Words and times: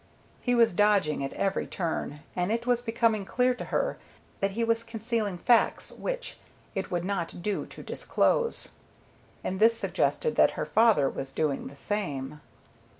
He 0.41 0.55
was 0.55 0.73
dodging 0.73 1.23
at 1.23 1.31
every 1.33 1.67
turn, 1.67 2.21
and 2.35 2.51
it 2.51 2.65
was 2.65 2.81
becoming 2.81 3.23
clear 3.23 3.53
to 3.53 3.65
her 3.65 3.99
that 4.39 4.49
he 4.57 4.63
was 4.63 4.83
concealing 4.83 5.37
facts 5.37 5.91
which 5.91 6.39
it 6.73 6.89
would 6.89 7.05
not 7.05 7.43
do 7.43 7.67
to 7.67 7.83
disclose. 7.83 8.69
And 9.43 9.59
this 9.59 9.77
suggested 9.77 10.35
that 10.37 10.51
her 10.57 10.65
father 10.65 11.07
was 11.07 11.31
doing 11.31 11.67
the 11.67 11.75
same. 11.75 12.41